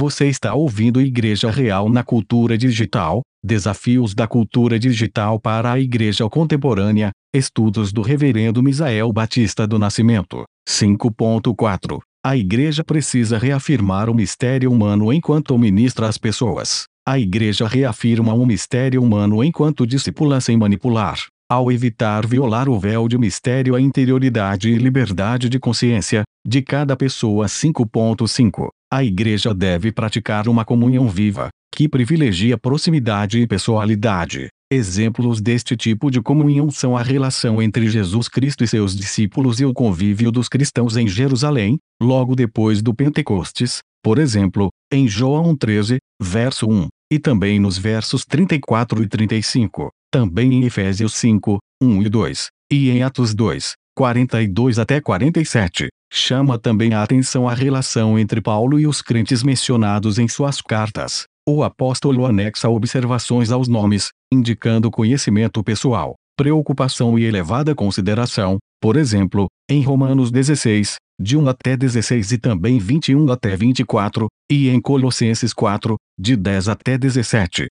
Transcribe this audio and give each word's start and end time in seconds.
Você 0.00 0.28
está 0.28 0.54
ouvindo 0.54 0.98
Igreja 0.98 1.50
Real 1.50 1.90
na 1.90 2.02
Cultura 2.02 2.56
Digital: 2.56 3.20
Desafios 3.44 4.14
da 4.14 4.26
Cultura 4.26 4.78
Digital 4.78 5.38
para 5.38 5.72
a 5.72 5.78
Igreja 5.78 6.26
Contemporânea. 6.26 7.10
Estudos 7.34 7.92
do 7.92 8.00
Reverendo 8.00 8.62
Misael 8.62 9.12
Batista 9.12 9.66
do 9.66 9.78
Nascimento. 9.78 10.44
5.4 10.66 11.98
A 12.24 12.34
Igreja 12.34 12.82
precisa 12.82 13.36
reafirmar 13.36 14.08
o 14.08 14.14
mistério 14.14 14.72
humano 14.72 15.12
enquanto 15.12 15.58
ministra 15.58 16.08
as 16.08 16.16
pessoas. 16.16 16.84
A 17.06 17.18
Igreja 17.18 17.68
reafirma 17.68 18.32
o 18.32 18.46
mistério 18.46 19.02
humano 19.02 19.44
enquanto 19.44 19.86
discipula 19.86 20.40
sem 20.40 20.56
manipular. 20.56 21.18
Ao 21.46 21.70
evitar 21.70 22.26
violar 22.26 22.70
o 22.70 22.80
véu 22.80 23.06
de 23.06 23.18
mistério, 23.18 23.74
a 23.74 23.80
interioridade 23.82 24.70
e 24.70 24.78
liberdade 24.78 25.50
de 25.50 25.58
consciência 25.58 26.22
de 26.46 26.62
cada 26.62 26.96
pessoa. 26.96 27.44
5.5 27.44 28.70
a 28.92 29.04
igreja 29.04 29.54
deve 29.54 29.92
praticar 29.92 30.48
uma 30.48 30.64
comunhão 30.64 31.08
viva, 31.08 31.48
que 31.72 31.88
privilegia 31.88 32.58
proximidade 32.58 33.38
e 33.38 33.46
pessoalidade. 33.46 34.48
Exemplos 34.72 35.40
deste 35.40 35.76
tipo 35.76 36.10
de 36.10 36.20
comunhão 36.20 36.70
são 36.70 36.96
a 36.96 37.02
relação 37.02 37.62
entre 37.62 37.88
Jesus 37.88 38.28
Cristo 38.28 38.64
e 38.64 38.68
seus 38.68 38.96
discípulos 38.96 39.60
e 39.60 39.64
o 39.64 39.72
convívio 39.72 40.32
dos 40.32 40.48
cristãos 40.48 40.96
em 40.96 41.06
Jerusalém, 41.06 41.78
logo 42.02 42.34
depois 42.34 42.82
do 42.82 42.92
Pentecostes, 42.92 43.78
por 44.02 44.18
exemplo, 44.18 44.70
em 44.92 45.06
João 45.06 45.56
13, 45.56 45.98
verso 46.20 46.68
1, 46.68 46.88
e 47.12 47.18
também 47.18 47.60
nos 47.60 47.78
versos 47.78 48.24
34 48.24 49.02
e 49.02 49.08
35, 49.08 49.90
também 50.12 50.52
em 50.52 50.64
Efésios 50.64 51.14
5, 51.14 51.58
1 51.80 52.02
e 52.02 52.08
2, 52.08 52.46
e 52.72 52.90
em 52.90 53.02
Atos 53.02 53.34
2, 53.34 53.74
42 53.94 54.78
até 54.78 55.00
47. 55.00 55.88
Chama 56.12 56.58
também 56.58 56.92
a 56.92 57.02
atenção 57.04 57.48
a 57.48 57.54
relação 57.54 58.18
entre 58.18 58.40
Paulo 58.40 58.80
e 58.80 58.86
os 58.86 59.00
crentes 59.00 59.44
mencionados 59.44 60.18
em 60.18 60.26
suas 60.26 60.60
cartas. 60.60 61.24
O 61.48 61.62
apóstolo 61.62 62.26
anexa 62.26 62.68
observações 62.68 63.52
aos 63.52 63.68
nomes, 63.68 64.08
indicando 64.32 64.90
conhecimento 64.90 65.62
pessoal, 65.62 66.16
preocupação 66.36 67.16
e 67.16 67.24
elevada 67.24 67.74
consideração, 67.74 68.58
por 68.80 68.96
exemplo, 68.96 69.46
em 69.70 69.82
Romanos 69.82 70.32
16, 70.32 70.96
de 71.20 71.36
1 71.36 71.48
até 71.48 71.76
16 71.76 72.32
e 72.32 72.38
também 72.38 72.78
21 72.78 73.30
até 73.30 73.56
24, 73.56 74.26
e 74.50 74.68
em 74.68 74.80
Colossenses 74.80 75.52
4, 75.52 75.96
de 76.18 76.34
10 76.34 76.68
até 76.68 76.98
17. 76.98 77.68